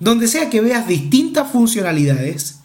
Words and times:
Donde 0.00 0.28
sea 0.28 0.48
que 0.48 0.62
veas 0.62 0.88
distintas 0.88 1.52
funcionalidades, 1.52 2.60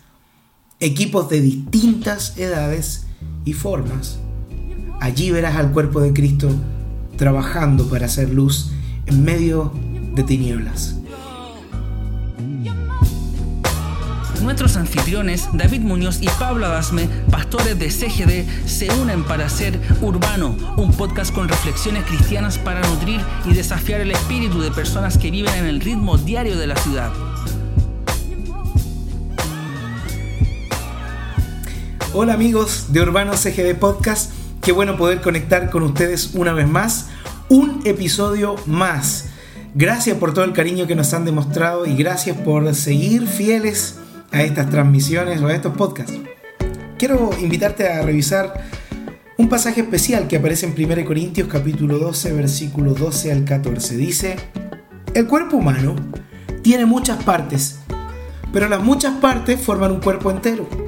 equipos 0.80 1.28
de 1.28 1.42
distintas 1.42 2.38
edades 2.38 3.08
y 3.44 3.52
formas, 3.52 4.20
allí 5.02 5.32
verás 5.32 5.58
al 5.58 5.74
cuerpo 5.74 6.00
de 6.00 6.14
Cristo 6.14 6.50
trabajando 7.18 7.90
para 7.90 8.06
hacer 8.06 8.30
luz 8.30 8.72
en 9.06 9.26
medio 9.26 9.74
de 10.14 10.24
tinieblas. 10.24 10.96
Nuestros 14.46 14.78
anfitriones, 14.78 15.50
David 15.54 15.82
Muñoz 15.82 16.22
y 16.22 16.28
Pablo 16.38 16.68
Adasme, 16.68 17.10
pastores 17.32 17.80
de 17.80 17.90
CGD, 17.90 18.46
se 18.68 18.92
unen 18.92 19.24
para 19.24 19.48
hacer 19.48 19.82
Urbano, 20.02 20.56
un 20.78 20.92
podcast 20.94 21.34
con 21.34 21.50
reflexiones 21.50 22.06
cristianas 22.06 22.60
para 22.60 22.88
nutrir 22.88 23.20
y 23.46 23.54
desafiar 23.54 24.02
el 24.02 24.12
espíritu 24.12 24.62
de 24.62 24.70
personas 24.70 25.18
que 25.18 25.32
viven 25.32 25.56
en 25.56 25.66
el 25.66 25.82
ritmo 25.82 26.20
diario 26.20 26.60
de 26.60 26.68
la 26.68 26.76
ciudad. 26.76 27.12
Hola 32.18 32.36
amigos 32.36 32.94
de 32.94 33.02
Urbano 33.02 33.34
CGD 33.34 33.76
Podcast, 33.76 34.32
qué 34.62 34.72
bueno 34.72 34.96
poder 34.96 35.20
conectar 35.20 35.70
con 35.70 35.84
ustedes 35.84 36.34
una 36.34 36.54
vez 36.54 36.66
más, 36.66 37.10
un 37.50 37.82
episodio 37.84 38.56
más. 38.66 39.26
Gracias 39.74 40.18
por 40.18 40.34
todo 40.34 40.46
el 40.46 40.54
cariño 40.54 40.88
que 40.88 40.96
nos 40.96 41.14
han 41.14 41.26
demostrado 41.26 41.86
y 41.86 41.94
gracias 41.94 42.38
por 42.38 42.74
seguir 42.74 43.28
fieles 43.28 43.98
a 44.32 44.44
estas 44.44 44.70
transmisiones 44.70 45.42
o 45.42 45.48
a 45.48 45.54
estos 45.56 45.76
podcasts. 45.76 46.18
Quiero 46.98 47.32
invitarte 47.42 47.90
a 47.90 48.02
revisar 48.02 48.64
un 49.38 49.50
pasaje 49.50 49.82
especial 49.82 50.30
que 50.30 50.38
aparece 50.38 50.68
en 50.68 50.92
1 50.92 51.04
Corintios 51.06 51.50
capítulo 51.50 52.00
12 52.00 52.32
versículo 52.32 52.94
12 52.94 53.34
al 53.34 53.44
14. 53.44 53.98
Dice, 53.98 54.38
el 55.14 55.28
cuerpo 55.28 55.58
humano 55.58 55.98
tiene 56.62 56.86
muchas 56.86 57.22
partes, 57.26 57.80
pero 58.54 58.70
las 58.70 58.82
muchas 58.82 59.16
partes 59.16 59.60
forman 59.60 59.92
un 59.92 60.00
cuerpo 60.00 60.32
entero. 60.32 60.85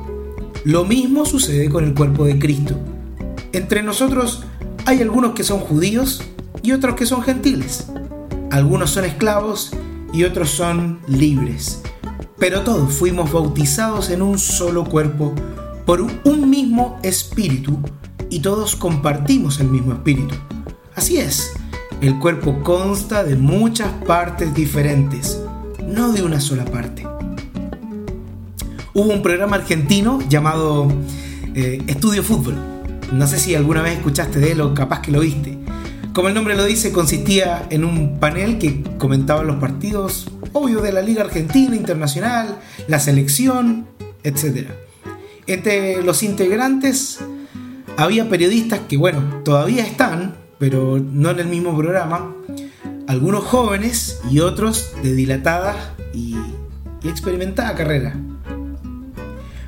Lo 0.67 0.83
mismo 0.83 1.25
sucede 1.25 1.69
con 1.69 1.85
el 1.85 1.93
cuerpo 1.93 2.25
de 2.25 2.37
Cristo. 2.37 2.77
Entre 3.53 3.83
nosotros 3.83 4.43
hay 4.85 5.01
algunos 5.01 5.31
que 5.31 5.45
son 5.45 5.61
judíos 5.61 6.21
y 6.61 6.73
otros 6.73 6.95
que 6.95 7.05
son 7.05 7.21
gentiles. 7.21 7.87
Algunos 8.51 8.89
son 8.89 9.05
esclavos 9.05 9.71
y 10.11 10.25
otros 10.25 10.49
son 10.49 10.99
libres. 11.07 11.81
Pero 12.37 12.63
todos 12.63 12.91
fuimos 12.91 13.31
bautizados 13.31 14.09
en 14.09 14.21
un 14.21 14.37
solo 14.37 14.83
cuerpo 14.83 15.33
por 15.85 16.01
un 16.01 16.49
mismo 16.49 16.99
espíritu 17.01 17.79
y 18.29 18.41
todos 18.41 18.75
compartimos 18.75 19.61
el 19.61 19.69
mismo 19.69 19.93
espíritu. 19.93 20.35
Así 20.95 21.17
es, 21.17 21.53
el 22.01 22.19
cuerpo 22.19 22.61
consta 22.61 23.23
de 23.23 23.37
muchas 23.37 23.93
partes 24.05 24.53
diferentes, 24.53 25.39
no 25.87 26.11
de 26.11 26.23
una 26.23 26.41
sola 26.41 26.65
parte. 26.65 27.07
Hubo 28.97 29.13
un 29.13 29.21
programa 29.21 29.57
argentino 29.57 30.17
llamado 30.27 30.91
eh, 31.53 31.83
Estudio 31.85 32.23
Fútbol. 32.23 32.55
No 33.13 33.27
sé 33.27 33.37
si 33.37 33.53
alguna 33.53 33.83
vez 33.83 33.97
escuchaste 33.97 34.39
de 34.39 34.53
él 34.53 34.61
o 34.61 34.73
capaz 34.73 35.01
que 35.01 35.11
lo 35.11 35.19
viste. 35.19 35.55
Como 36.13 36.29
el 36.29 36.33
nombre 36.33 36.55
lo 36.55 36.65
dice, 36.65 36.91
consistía 36.91 37.67
en 37.69 37.85
un 37.85 38.19
panel 38.19 38.57
que 38.57 38.81
comentaba 38.97 39.43
los 39.43 39.57
partidos, 39.57 40.31
obvio, 40.51 40.81
de 40.81 40.91
la 40.91 41.03
Liga 41.03 41.21
Argentina, 41.21 41.75
Internacional, 41.75 42.57
la 42.87 42.99
selección, 42.99 43.85
etc. 44.23 44.71
Entre 45.45 46.01
los 46.01 46.23
integrantes 46.23 47.19
había 47.97 48.27
periodistas 48.29 48.79
que, 48.89 48.97
bueno, 48.97 49.43
todavía 49.45 49.85
están, 49.85 50.37
pero 50.57 50.97
no 50.97 51.29
en 51.29 51.37
el 51.37 51.47
mismo 51.49 51.77
programa, 51.77 52.33
algunos 53.05 53.43
jóvenes 53.43 54.21
y 54.31 54.39
otros 54.39 54.89
de 55.03 55.13
dilatada 55.13 55.95
y, 56.15 56.35
y 57.03 57.09
experimentada 57.09 57.75
carrera. 57.75 58.15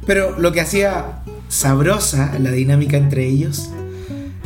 Pero 0.10 0.34
lo 0.40 0.52
que 0.52 0.60
hacía 0.60 1.22
sabrosa 1.50 2.40
la 2.40 2.50
dinámica 2.50 2.98
entre 2.98 3.28
ellos 3.28 3.70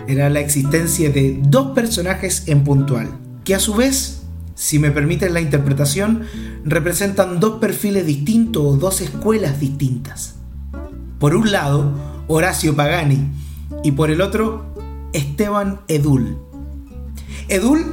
era 0.10 0.30
la 0.30 0.42
existencia 0.42 1.10
de 1.10 1.40
dos 1.42 1.72
personajes 1.72 2.44
en 2.48 2.66
puntual, 2.66 3.08
que 3.46 3.56
a 3.56 3.62
su 3.62 3.74
vez, 3.74 4.24
si 4.56 4.78
me 4.78 4.92
permiten 4.92 5.34
la 5.34 5.40
interpretación, 5.40 6.24
representan 6.66 7.40
dos 7.40 7.62
perfiles 7.62 8.06
distintos 8.06 8.62
o 8.62 8.76
dos 8.76 9.00
escuelas 9.00 9.62
distintas. 9.62 10.36
Por 11.18 11.34
un 11.34 11.50
lado, 11.54 11.94
Horacio 12.28 12.76
Pagani 12.76 13.30
y 13.86 13.94
por 13.94 14.12
el 14.12 14.20
otro, 14.20 14.66
Esteban 15.14 15.80
Edul. 15.88 16.40
Edul 17.48 17.86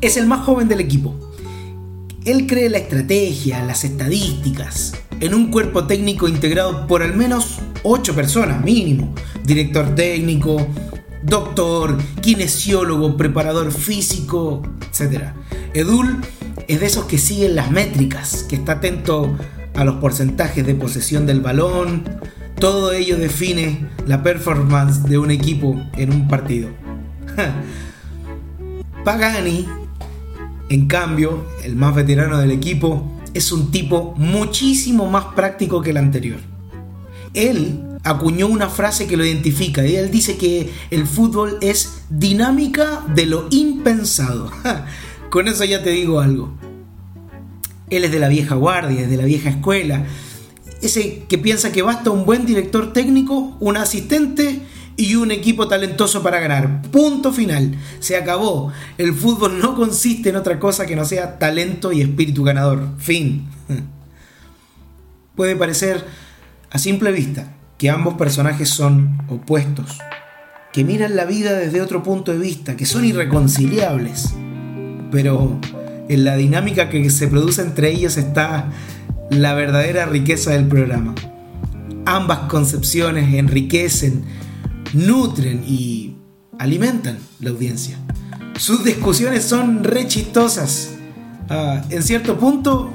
es 0.00 0.16
el 0.16 0.28
más 0.28 0.44
joven 0.44 0.68
del 0.68 0.78
equipo. 0.78 1.12
Él 2.24 2.46
cree 2.46 2.70
la 2.70 2.78
estrategia, 2.78 3.64
las 3.64 3.82
estadísticas, 3.82 4.92
en 5.22 5.34
un 5.34 5.52
cuerpo 5.52 5.84
técnico 5.84 6.26
integrado 6.26 6.88
por 6.88 7.00
al 7.00 7.14
menos 7.14 7.60
8 7.84 8.12
personas 8.12 8.64
mínimo. 8.64 9.14
Director 9.44 9.94
técnico, 9.94 10.66
doctor, 11.22 11.96
kinesiólogo, 12.20 13.16
preparador 13.16 13.70
físico, 13.70 14.62
etc. 14.80 15.26
Edul 15.74 16.18
es 16.66 16.80
de 16.80 16.86
esos 16.86 17.04
que 17.04 17.18
siguen 17.18 17.54
las 17.54 17.70
métricas, 17.70 18.42
que 18.48 18.56
está 18.56 18.72
atento 18.72 19.38
a 19.76 19.84
los 19.84 19.94
porcentajes 19.96 20.66
de 20.66 20.74
posesión 20.74 21.24
del 21.24 21.40
balón. 21.40 22.02
Todo 22.58 22.92
ello 22.92 23.16
define 23.16 23.86
la 24.08 24.24
performance 24.24 25.04
de 25.04 25.18
un 25.18 25.30
equipo 25.30 25.80
en 25.96 26.12
un 26.12 26.26
partido. 26.26 26.68
Pagani, 29.04 29.68
en 30.68 30.88
cambio, 30.88 31.46
el 31.62 31.76
más 31.76 31.94
veterano 31.94 32.38
del 32.38 32.50
equipo, 32.50 33.21
es 33.34 33.52
un 33.52 33.70
tipo 33.70 34.14
muchísimo 34.16 35.06
más 35.10 35.26
práctico 35.34 35.82
que 35.82 35.90
el 35.90 35.96
anterior. 35.96 36.40
Él 37.34 37.80
acuñó 38.04 38.46
una 38.48 38.68
frase 38.68 39.06
que 39.06 39.16
lo 39.16 39.24
identifica 39.24 39.86
y 39.86 39.96
él 39.96 40.10
dice 40.10 40.36
que 40.36 40.70
el 40.90 41.06
fútbol 41.06 41.58
es 41.60 42.02
dinámica 42.10 43.04
de 43.14 43.26
lo 43.26 43.46
impensado. 43.50 44.50
Con 45.30 45.48
eso 45.48 45.64
ya 45.64 45.82
te 45.82 45.90
digo 45.90 46.20
algo. 46.20 46.52
Él 47.90 48.04
es 48.04 48.12
de 48.12 48.18
la 48.18 48.28
vieja 48.28 48.54
guardia, 48.54 49.02
es 49.02 49.10
de 49.10 49.16
la 49.16 49.24
vieja 49.24 49.50
escuela. 49.50 50.06
Ese 50.80 51.24
que 51.28 51.38
piensa 51.38 51.72
que 51.72 51.82
basta 51.82 52.10
un 52.10 52.24
buen 52.24 52.44
director 52.44 52.92
técnico, 52.92 53.56
un 53.60 53.76
asistente 53.76 54.62
y 54.96 55.14
un 55.14 55.30
equipo 55.30 55.68
talentoso 55.68 56.22
para 56.22 56.40
ganar. 56.40 56.82
Punto 56.90 57.32
final. 57.32 57.76
Se 58.00 58.16
acabó. 58.16 58.72
El 58.98 59.14
fútbol 59.14 59.58
no 59.58 59.74
consiste 59.74 60.28
en 60.30 60.36
otra 60.36 60.58
cosa 60.58 60.86
que 60.86 60.96
no 60.96 61.04
sea 61.04 61.38
talento 61.38 61.92
y 61.92 62.02
espíritu 62.02 62.44
ganador. 62.44 62.88
Fin. 62.98 63.46
Puede 65.36 65.56
parecer 65.56 66.04
a 66.70 66.78
simple 66.78 67.12
vista 67.12 67.54
que 67.78 67.90
ambos 67.90 68.14
personajes 68.14 68.68
son 68.68 69.18
opuestos, 69.28 69.98
que 70.72 70.84
miran 70.84 71.16
la 71.16 71.24
vida 71.24 71.52
desde 71.54 71.82
otro 71.82 72.02
punto 72.02 72.32
de 72.32 72.38
vista, 72.38 72.76
que 72.76 72.86
son 72.86 73.04
irreconciliables. 73.04 74.34
Pero 75.10 75.58
en 76.08 76.24
la 76.24 76.36
dinámica 76.36 76.90
que 76.90 77.10
se 77.10 77.28
produce 77.28 77.62
entre 77.62 77.90
ellos 77.90 78.16
está 78.16 78.70
la 79.30 79.54
verdadera 79.54 80.06
riqueza 80.06 80.52
del 80.52 80.66
programa. 80.66 81.14
Ambas 82.04 82.40
concepciones 82.50 83.34
enriquecen, 83.34 84.24
nutren 84.92 85.64
y 85.66 86.16
alimentan 86.58 87.18
la 87.40 87.50
audiencia. 87.50 87.98
Sus 88.58 88.84
discusiones 88.84 89.44
son 89.44 89.82
re 89.84 90.06
chistosas. 90.06 90.94
Ah, 91.48 91.82
en 91.90 92.02
cierto 92.02 92.38
punto, 92.38 92.90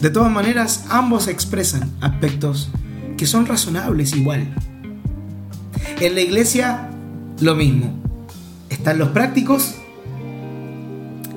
de 0.00 0.10
todas 0.10 0.30
maneras, 0.30 0.84
ambos 0.88 1.28
expresan 1.28 1.90
aspectos 2.00 2.68
que 3.16 3.26
son 3.26 3.46
razonables 3.46 4.14
igual. 4.14 4.54
En 6.00 6.14
la 6.14 6.20
iglesia, 6.20 6.90
lo 7.40 7.54
mismo. 7.54 7.92
Están 8.68 8.98
los 8.98 9.10
prácticos, 9.10 9.74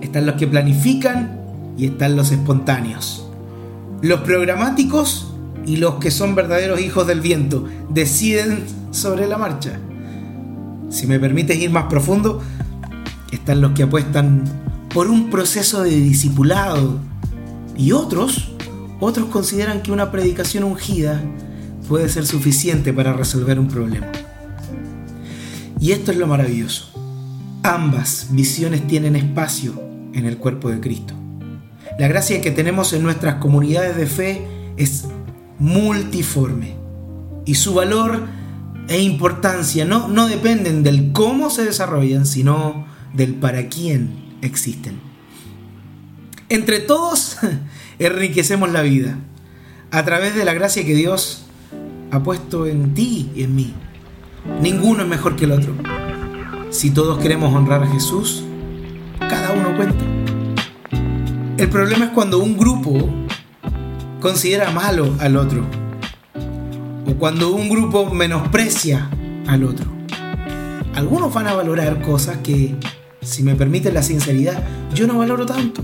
están 0.01 0.25
los 0.25 0.35
que 0.35 0.47
planifican 0.47 1.39
y 1.77 1.85
están 1.85 2.15
los 2.15 2.31
espontáneos. 2.31 3.25
Los 4.01 4.21
programáticos 4.21 5.33
y 5.65 5.77
los 5.77 5.95
que 5.95 6.11
son 6.11 6.35
verdaderos 6.35 6.81
hijos 6.81 7.07
del 7.07 7.21
viento 7.21 7.65
deciden 7.89 8.63
sobre 8.91 9.27
la 9.27 9.37
marcha. 9.37 9.79
Si 10.89 11.07
me 11.07 11.19
permites 11.19 11.57
ir 11.57 11.69
más 11.69 11.85
profundo, 11.85 12.41
están 13.31 13.61
los 13.61 13.71
que 13.71 13.83
apuestan 13.83 14.43
por 14.93 15.07
un 15.07 15.29
proceso 15.29 15.83
de 15.83 15.91
discipulado 15.91 16.99
Y 17.77 17.91
otros, 17.93 18.51
otros 18.99 19.29
consideran 19.29 19.81
que 19.81 19.91
una 19.91 20.11
predicación 20.11 20.65
ungida 20.65 21.21
puede 21.87 22.09
ser 22.09 22.25
suficiente 22.25 22.91
para 22.91 23.13
resolver 23.13 23.57
un 23.57 23.69
problema. 23.69 24.07
Y 25.79 25.93
esto 25.93 26.11
es 26.11 26.17
lo 26.17 26.27
maravilloso. 26.27 26.91
Ambas 27.63 28.27
visiones 28.31 28.85
tienen 28.85 29.15
espacio 29.15 29.81
en 30.13 30.25
el 30.25 30.37
cuerpo 30.37 30.69
de 30.69 30.81
Cristo. 30.81 31.13
La 31.97 32.07
gracia 32.09 32.41
que 32.41 32.51
tenemos 32.51 32.91
en 32.91 33.03
nuestras 33.03 33.35
comunidades 33.35 33.95
de 33.95 34.07
fe 34.07 34.47
es 34.75 35.05
multiforme 35.57 36.75
y 37.45 37.55
su 37.55 37.73
valor 37.73 38.27
e 38.89 39.01
importancia 39.01 39.85
no, 39.85 40.27
dependen 40.27 40.81
del 40.81 41.11
cómo 41.11 41.51
se 41.51 41.63
desarrollan, 41.63 42.25
sino 42.25 42.87
del 43.13 43.35
para 43.35 43.69
quién 43.69 44.09
existen. 44.41 44.99
Entre 46.49 46.79
todos 46.79 47.37
enriquecemos 47.99 48.71
la 48.71 48.81
vida 48.81 49.17
a 49.91 50.03
través 50.03 50.35
de 50.35 50.43
la 50.43 50.53
gracia 50.53 50.83
que 50.85 50.95
Dios 50.95 51.45
ha 52.11 52.23
puesto 52.23 52.65
en 52.65 52.95
ti 52.95 53.29
y 53.35 53.43
en 53.43 53.55
mí. 53.55 53.73
Ninguno 54.59 55.03
es 55.03 55.07
mejor 55.07 55.35
que 55.35 55.45
el 55.45 55.51
otro. 55.51 55.75
Si 56.71 56.89
todos 56.89 57.19
queremos 57.19 57.53
honrar 57.53 57.83
a 57.83 57.87
Jesús, 57.87 58.43
cada 59.19 59.51
uno 59.51 59.75
cuenta. 59.75 60.03
El 61.57 61.69
problema 61.69 62.05
es 62.05 62.11
cuando 62.11 62.39
un 62.39 62.57
grupo 62.57 63.07
considera 64.19 64.71
malo 64.71 65.15
al 65.19 65.35
otro 65.35 65.78
cuando 67.17 67.49
un 67.49 67.69
grupo 67.69 68.09
menosprecia 68.13 69.09
al 69.47 69.63
otro. 69.63 69.85
Algunos 70.95 71.33
van 71.33 71.47
a 71.47 71.53
valorar 71.53 72.01
cosas 72.01 72.37
que, 72.43 72.75
si 73.21 73.43
me 73.43 73.55
permiten 73.55 73.93
la 73.93 74.03
sinceridad, 74.03 74.63
yo 74.93 75.07
no 75.07 75.17
valoro 75.17 75.45
tanto. 75.45 75.83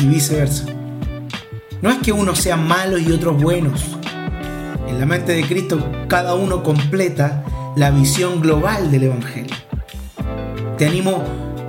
Y 0.00 0.06
viceversa. 0.06 0.66
No 1.80 1.90
es 1.90 1.98
que 1.98 2.12
unos 2.12 2.38
sean 2.38 2.66
malos 2.66 3.00
y 3.02 3.12
otros 3.12 3.40
buenos. 3.40 3.82
En 4.88 4.98
la 4.98 5.06
mente 5.06 5.32
de 5.32 5.44
Cristo 5.44 5.88
cada 6.08 6.34
uno 6.34 6.62
completa 6.62 7.44
la 7.76 7.90
visión 7.90 8.40
global 8.40 8.90
del 8.90 9.04
Evangelio. 9.04 9.56
Te 10.78 10.86
animo 10.86 11.22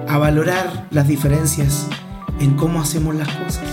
a 0.08 0.18
valorar 0.18 0.88
las 0.92 1.08
diferencias 1.08 1.88
en 2.40 2.56
cómo 2.56 2.82
hacemos 2.82 3.16
las 3.16 3.30
cosas. 3.30 3.64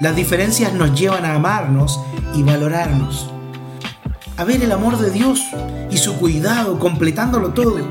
Las 0.00 0.16
diferencias 0.16 0.72
nos 0.72 0.98
llevan 0.98 1.24
a 1.24 1.34
amarnos 1.34 2.00
y 2.34 2.42
valorarnos 2.42 3.33
a 4.36 4.44
ver 4.44 4.62
el 4.62 4.72
amor 4.72 4.98
de 4.98 5.10
Dios 5.10 5.42
y 5.90 5.98
su 5.98 6.16
cuidado 6.16 6.78
completándolo 6.78 7.50
todo. 7.50 7.88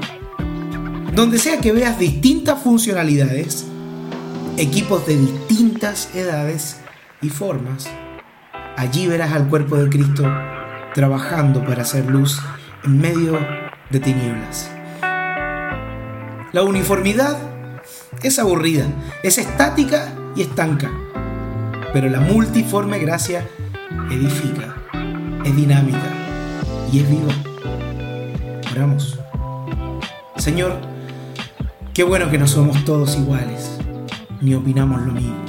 Donde 1.14 1.38
sea 1.38 1.60
que 1.60 1.72
veas 1.72 2.00
distintas 2.00 2.62
funcionalidades, 2.62 3.66
equipos 4.58 5.06
de 5.06 5.18
distintas 5.18 6.14
edades 6.16 6.78
y 7.22 7.30
formas, 7.30 7.88
allí 8.78 9.08
verás 9.08 9.32
al 9.32 9.48
cuerpo 9.48 9.78
de 9.78 9.90
Cristo 9.90 10.24
trabajando 10.94 11.64
para 11.66 11.84
hacer 11.84 12.06
luz 12.06 12.40
en 12.84 13.00
medio 13.00 13.40
de 13.90 14.00
tinieblas. 14.00 14.70
La 16.52 16.64
uniformidad 16.64 17.38
es 18.22 18.38
aburrida, 18.38 18.86
es 19.24 19.38
estática 19.38 20.14
y 20.36 20.42
estanca, 20.42 20.92
pero 21.94 22.10
la 22.10 22.20
multiforme 22.20 23.00
gracia 23.00 23.48
edifica, 24.10 24.76
es 25.46 25.56
dinámica 25.56 26.23
y 26.94 27.00
es 27.00 27.10
vivo. 27.10 27.28
Oramos. 28.72 29.20
Señor, 30.38 30.80
qué 31.92 32.04
bueno 32.04 32.30
que 32.30 32.38
no 32.38 32.48
somos 32.48 32.86
todos 32.86 33.18
iguales, 33.18 33.80
ni 34.42 34.54
opinamos 34.54 35.02
lo 35.02 35.14
mismo. 35.14 35.44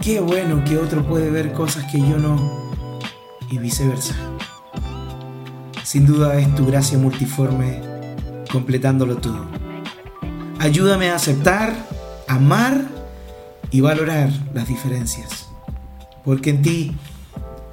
Qué 0.00 0.20
bueno 0.20 0.64
que 0.64 0.78
otro 0.78 1.06
puede 1.06 1.30
ver 1.30 1.52
cosas 1.52 1.84
que 1.92 1.98
yo 1.98 2.16
no, 2.16 2.70
y 3.50 3.58
viceversa. 3.58 4.14
Sin 5.84 6.06
duda 6.06 6.38
es 6.38 6.54
tu 6.54 6.64
gracia 6.64 6.96
multiforme 6.96 7.82
completándolo 8.50 9.16
todo. 9.16 9.44
Ayúdame 10.58 11.10
a 11.10 11.16
aceptar, 11.16 11.74
amar 12.28 12.86
y 13.70 13.82
valorar 13.82 14.30
las 14.54 14.66
diferencias, 14.66 15.50
porque 16.24 16.48
en 16.50 16.62
ti 16.62 16.96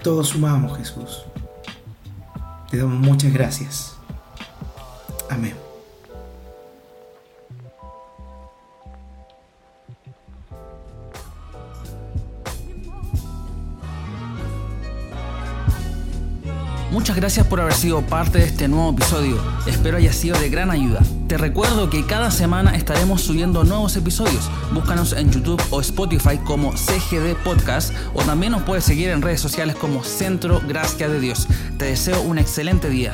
todos 0.03 0.29
sumamos, 0.29 0.77
Jesús. 0.77 1.27
Te 2.69 2.77
damos 2.77 2.99
muchas 2.99 3.31
gracias. 3.31 3.95
Amén. 5.29 5.66
Muchas 17.07 17.21
gracias 17.21 17.47
por 17.47 17.61
haber 17.61 17.73
sido 17.73 18.01
parte 18.01 18.39
de 18.39 18.43
este 18.43 18.67
nuevo 18.67 18.91
episodio. 18.91 19.41
Espero 19.65 19.95
haya 19.95 20.11
sido 20.11 20.37
de 20.37 20.49
gran 20.49 20.71
ayuda. 20.71 20.99
Te 21.29 21.37
recuerdo 21.37 21.89
que 21.89 22.05
cada 22.05 22.31
semana 22.31 22.75
estaremos 22.75 23.21
subiendo 23.21 23.63
nuevos 23.63 23.95
episodios. 23.95 24.51
Búscanos 24.73 25.13
en 25.13 25.31
YouTube 25.31 25.63
o 25.69 25.79
Spotify 25.79 26.37
como 26.43 26.75
CGD 26.75 27.35
Podcast 27.45 27.93
o 28.13 28.23
también 28.23 28.51
nos 28.51 28.63
puedes 28.63 28.83
seguir 28.83 29.07
en 29.07 29.21
redes 29.21 29.39
sociales 29.39 29.77
como 29.77 30.03
Centro 30.03 30.61
Gracia 30.67 31.07
de 31.07 31.21
Dios. 31.21 31.47
Te 31.77 31.85
deseo 31.85 32.21
un 32.23 32.39
excelente 32.39 32.89
día. 32.89 33.13